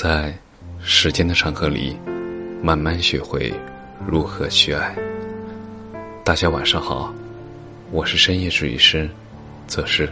[0.00, 0.32] 在
[0.78, 1.98] 时间的长河里，
[2.62, 3.52] 慢慢学会
[4.06, 4.94] 如何去爱。
[6.22, 7.12] 大家晚上好，
[7.90, 9.10] 我是深夜治愈师，
[9.66, 10.08] 则是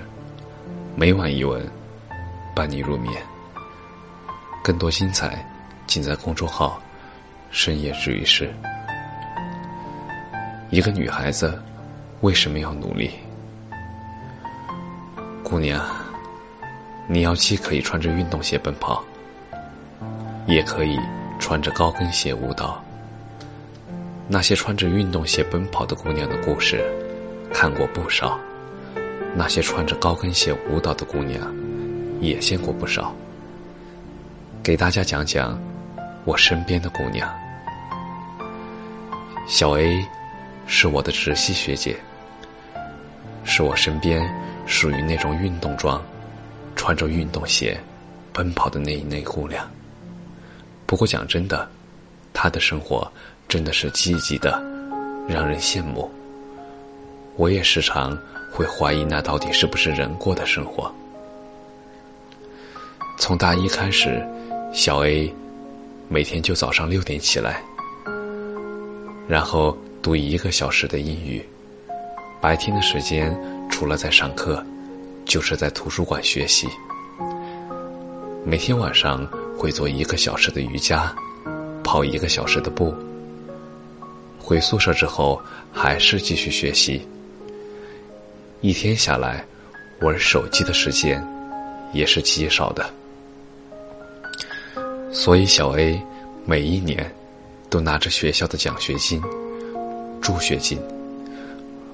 [0.96, 1.64] 每晚一文
[2.52, 3.14] 伴你入眠。
[4.60, 5.48] 更多精彩
[5.86, 6.82] 尽在公众号
[7.52, 8.52] “深夜治愈师”。
[10.68, 11.62] 一个女孩子
[12.22, 13.12] 为什么要努力？
[15.44, 15.80] 姑娘，
[17.06, 19.04] 你要既可以穿着运动鞋奔跑。
[20.46, 20.98] 也可以
[21.38, 22.82] 穿着高跟鞋舞蹈。
[24.28, 26.84] 那些穿着运动鞋奔跑的姑娘的故事，
[27.52, 28.38] 看过不少；
[29.34, 31.54] 那些穿着高跟鞋舞蹈的姑娘，
[32.20, 33.14] 也见过不少。
[34.62, 35.56] 给大家讲讲
[36.24, 37.32] 我身边的姑娘。
[39.46, 40.04] 小 A
[40.66, 41.96] 是我的直系学姐，
[43.44, 44.28] 是我身边
[44.66, 46.02] 属于那种运动装、
[46.74, 47.78] 穿着运动鞋
[48.32, 49.64] 奔跑的那一类姑娘。
[50.86, 51.68] 不过讲真的，
[52.32, 53.10] 他的生活
[53.48, 54.52] 真的是积极的，
[55.28, 56.08] 让人羡慕。
[57.34, 58.16] 我也时常
[58.52, 60.90] 会怀疑，那到底是不是人过的生活？
[63.18, 64.24] 从大一开始，
[64.72, 65.34] 小 A
[66.08, 67.60] 每天就早上六点起来，
[69.26, 71.44] 然后读一个小时的英语。
[72.40, 73.36] 白天的时间，
[73.68, 74.64] 除了在上课，
[75.24, 76.68] 就是在图书馆学习。
[78.44, 79.28] 每天晚上。
[79.56, 81.14] 会做一个小时的瑜伽，
[81.82, 82.94] 跑一个小时的步。
[84.38, 85.40] 回宿舍之后，
[85.72, 87.00] 还是继续学习。
[88.60, 89.44] 一天下来，
[90.00, 91.26] 玩手机的时间
[91.92, 92.88] 也是极少的。
[95.10, 96.00] 所以，小 A
[96.44, 97.10] 每一年
[97.70, 99.20] 都拿着学校的奖学金、
[100.20, 100.78] 助学金，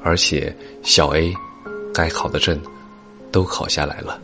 [0.02, 1.32] 而且小 A
[1.94, 2.60] 该考的证
[3.30, 4.20] 都考下来了。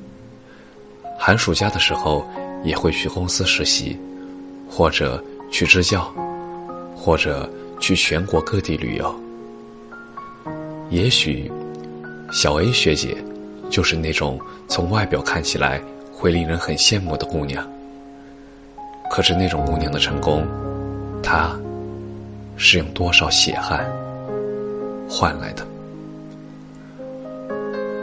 [1.19, 2.29] 寒暑假的时候。
[2.65, 3.97] 也会去公司实习，
[4.69, 6.13] 或者去支教，
[6.97, 7.49] 或者
[7.81, 9.15] 去全国各地旅游。
[10.91, 11.51] 也许，
[12.33, 13.17] 小 A 学姐
[13.71, 15.81] 就是那种从外表看起来
[16.13, 17.67] 会令人很羡慕的姑娘。
[19.11, 20.47] 可是那种姑娘的成功，
[21.23, 21.59] 她
[22.57, 23.87] 是用多少血汗
[25.09, 25.67] 换来的？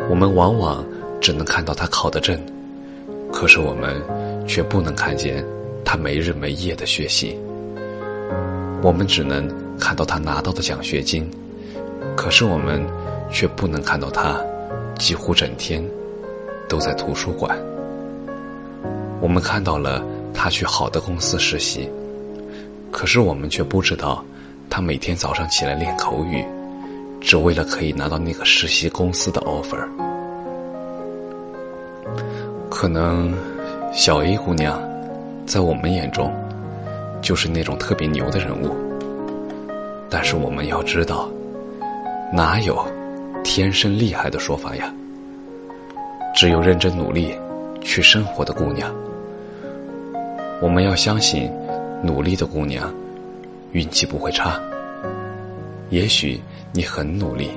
[0.09, 0.85] 我们往往
[1.19, 2.39] 只能看到她考的证，
[3.31, 4.01] 可是我们。
[4.47, 5.43] 却不能看见
[5.83, 7.37] 他没日没夜的学习，
[8.81, 9.47] 我们只能
[9.79, 11.29] 看到他拿到的奖学金，
[12.15, 12.85] 可是我们
[13.31, 14.39] 却不能看到他
[14.97, 15.83] 几乎整天
[16.69, 17.57] 都在图书馆。
[19.19, 21.89] 我们看到了他去好的公司实习，
[22.91, 24.23] 可是我们却不知道
[24.69, 26.45] 他每天早上起来练口语，
[27.19, 29.87] 只为了可以拿到那个实习公司的 offer。
[32.69, 33.33] 可能。
[33.97, 34.77] 小 A 姑娘，
[35.47, 36.29] 在我们眼中，
[37.21, 38.75] 就是那种特别牛的人物。
[40.09, 41.29] 但是我们要知道，
[42.29, 42.85] 哪有
[43.41, 44.93] 天生厉害的说法呀？
[46.35, 47.33] 只有认真努力
[47.79, 48.93] 去生活的姑娘。
[50.61, 51.49] 我们要相信，
[52.03, 52.93] 努力的姑娘，
[53.71, 54.59] 运气不会差。
[55.89, 56.37] 也许
[56.73, 57.49] 你很努力，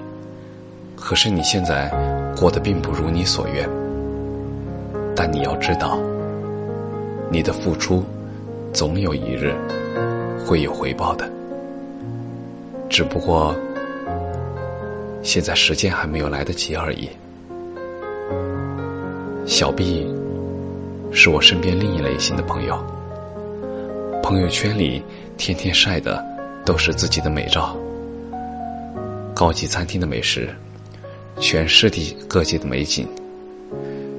[0.95, 1.91] 可是你现在
[2.39, 3.69] 过得并不如你所愿。
[5.17, 5.99] 但你要知道。
[7.31, 8.03] 你的付出，
[8.73, 9.55] 总有一日
[10.47, 11.31] 会有回报的。
[12.89, 13.55] 只不过，
[15.23, 17.09] 现在时间还没有来得及而已。
[19.45, 20.07] 小 B
[21.13, 22.83] 是我身边另一类型的朋友，
[24.23, 25.03] 朋友圈里
[25.37, 26.25] 天天晒的
[26.65, 27.77] 都是自己的美照，
[29.35, 30.49] 高级餐厅的美食，
[31.39, 33.07] 全世界各地的美景，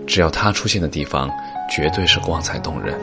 [0.05, 1.27] 只要他出现的地方。
[1.69, 2.99] 绝对是光彩动人。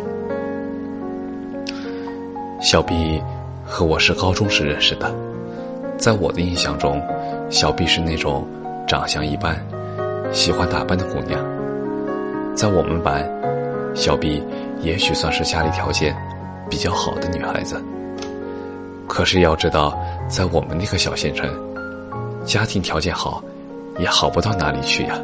[2.60, 3.22] 小 B
[3.65, 5.15] 和我是高中时认识的，
[5.97, 7.00] 在我的印象中，
[7.49, 8.47] 小 B 是那种
[8.87, 9.56] 长相一般、
[10.32, 11.38] 喜欢打扮的姑娘。
[12.54, 13.28] 在我们班，
[13.94, 14.43] 小 B
[14.81, 16.16] 也许算是家里条件
[16.69, 17.80] 比较好的女孩子。
[19.07, 19.97] 可是要知道，
[20.28, 21.48] 在我们那个小县城，
[22.45, 23.42] 家庭条件好
[23.98, 25.19] 也好不到哪里去呀。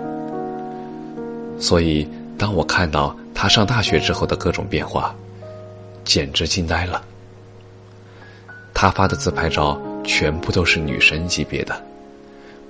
[1.58, 2.08] 所以，
[2.42, 3.16] 当我看到。
[3.34, 5.12] 他上大学之后的各种变化，
[6.04, 7.02] 简直惊呆了。
[8.72, 11.74] 他发的自拍照全部都是女神级别的，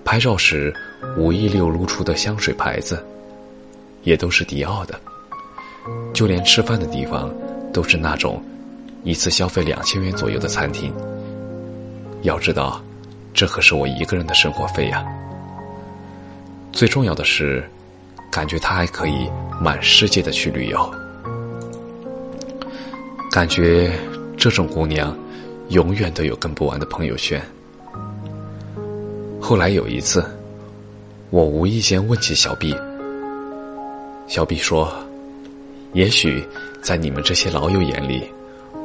[0.02, 0.74] 拍照时
[1.14, 3.04] 无一流露出的香水牌子，
[4.02, 4.98] 也都是迪奥的。
[6.14, 7.30] 就连吃饭的地方，
[7.70, 8.42] 都是那种
[9.04, 10.90] 一次消费两千元左右的餐厅。
[12.22, 12.82] 要知道，
[13.34, 15.04] 这可是我一个人的生活费呀。
[16.72, 17.68] 最重要的是。
[18.32, 19.30] 感觉他还可以
[19.60, 20.90] 满世界的去旅游。
[23.30, 23.92] 感觉
[24.38, 25.14] 这种姑娘
[25.68, 27.40] 永远都有跟不完的朋友圈。
[29.38, 30.24] 后来有一次，
[31.28, 32.74] 我无意间问起小 B，
[34.26, 34.90] 小 B 说
[35.92, 36.42] ：“也许
[36.82, 38.22] 在你们这些老友眼里，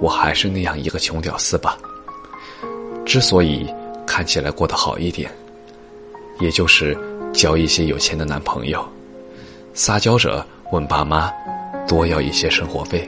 [0.02, 1.78] 我还是那样一个穷屌丝吧。
[3.06, 3.66] 之所以
[4.06, 5.32] 看起来过得好一点，
[6.42, 6.98] 也就是
[7.34, 8.86] 交一些有钱的男朋友，
[9.78, 11.32] 撒娇着问爸妈
[11.88, 13.08] 多要一些生活费。”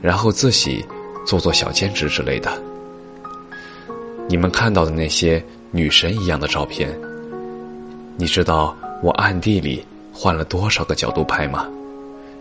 [0.00, 0.84] 然后自己
[1.26, 2.50] 做做小兼职之类的。
[4.28, 6.88] 你们看到的那些女神一样的照片，
[8.16, 11.66] 你知道我暗地里换了多少个角度拍吗？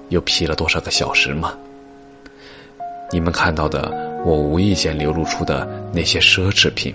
[0.10, 1.54] 又 P 了多少个小时吗？
[3.12, 3.92] 你们看到的
[4.24, 6.94] 我无意间流露出的那些奢侈品，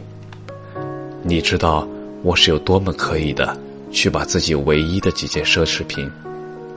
[1.22, 1.86] 你知道
[2.22, 3.56] 我是有多么可以的
[3.90, 6.10] 去把自己唯一的几件奢侈品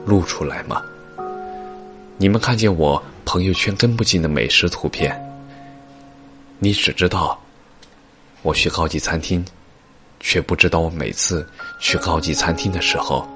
[0.06, 0.82] 露出来吗？
[2.16, 3.02] 你们看见我？
[3.26, 5.16] 朋友圈跟不进的美食图片，
[6.58, 7.40] 你只知道
[8.42, 9.44] 我去高级餐厅，
[10.18, 11.48] 却不知道我每次
[11.78, 13.28] 去高级餐厅的时候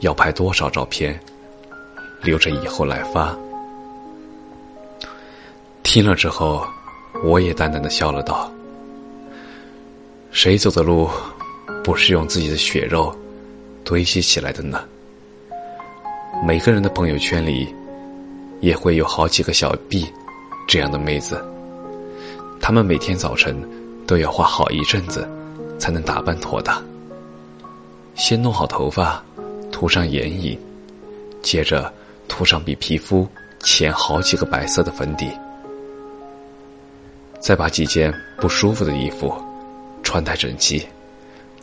[0.00, 1.20] 要拍多少照片，
[2.22, 3.36] 留着以后来发。
[5.84, 6.66] 听了之后，
[7.22, 8.50] 我也淡淡的笑了道
[10.32, 11.08] ：“谁走的路
[11.86, 13.16] 不是用自己的血肉
[13.84, 14.82] 堆砌起来的呢？
[16.44, 17.72] 每个人的朋友圈里。”
[18.60, 20.10] 也会有好几个小 B，
[20.66, 21.44] 这样的妹子。
[22.58, 23.54] 她们每天早晨
[24.06, 25.28] 都要花好一阵子，
[25.78, 26.82] 才能打扮妥当。
[28.14, 29.22] 先弄好头发，
[29.70, 30.58] 涂上眼影，
[31.42, 31.92] 接着
[32.28, 33.28] 涂上比皮肤
[33.62, 35.30] 浅好几个白色的粉底，
[37.38, 39.32] 再把几件不舒服的衣服
[40.02, 40.82] 穿戴整齐，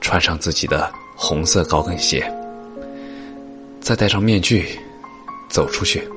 [0.03, 2.29] 穿上自己的红色高跟鞋，
[3.79, 4.77] 再戴上面具，
[5.49, 6.07] 走出去。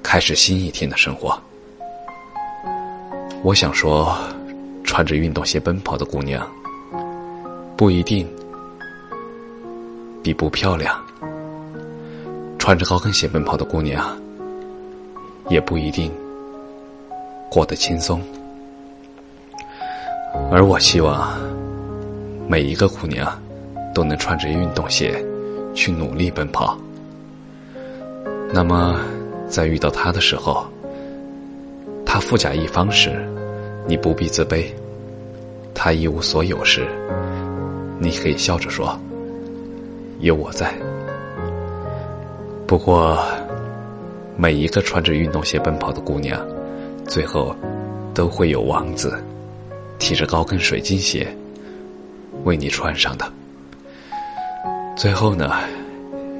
[0.00, 1.36] 开始新一天的生活。
[3.42, 4.16] 我想说，
[4.84, 6.48] 穿着运动鞋奔跑的姑娘，
[7.76, 8.26] 不一定
[10.22, 10.94] 比不漂亮；
[12.58, 14.16] 穿着高跟鞋奔跑的姑娘，
[15.48, 16.12] 也不一定
[17.50, 18.22] 过得轻松。
[20.50, 21.36] 而我希望，
[22.48, 23.40] 每一个姑娘
[23.94, 25.24] 都能穿着运动鞋
[25.74, 26.78] 去努力奔跑。
[28.52, 29.00] 那么。
[29.48, 30.66] 在遇到他的时候，
[32.06, 33.22] 他富甲一方时，
[33.86, 34.64] 你不必自卑；
[35.74, 36.86] 他一无所有时，
[37.98, 38.98] 你可以笑着说
[40.20, 40.72] ：“有我在。”
[42.66, 43.22] 不过，
[44.38, 46.40] 每一个穿着运动鞋奔跑的姑娘，
[47.06, 47.54] 最后
[48.14, 49.22] 都会有王子
[49.98, 51.28] 提着高跟水晶鞋
[52.44, 53.30] 为你穿上的。
[54.96, 55.52] 最后呢，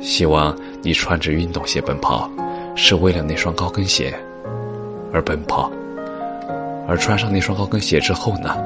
[0.01, 2.31] 希望你穿着运动鞋奔跑。
[2.75, 4.19] 是为了那双高跟鞋
[5.13, 5.71] 而奔跑，
[6.89, 8.57] 而穿上那双高跟鞋之后呢，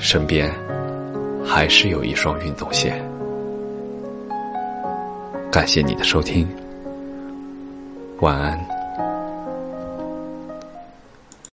[0.00, 0.52] 身边
[1.46, 2.92] 还是有一双运动鞋。
[5.48, 6.44] 感谢你的收听，
[8.18, 8.71] 晚安。